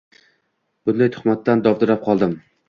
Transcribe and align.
Bunday 0.91 1.11
tuhmatdan 1.17 1.63
dovdirab 1.69 2.03
qoldim 2.09 2.35